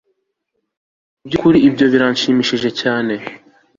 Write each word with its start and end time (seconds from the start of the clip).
mubyukuri? 1.21 1.57
ibyo 1.67 1.85
birashimishije 1.93 2.69
cyane 2.81 3.13